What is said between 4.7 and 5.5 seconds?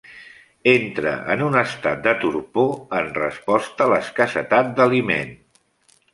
d'aliment.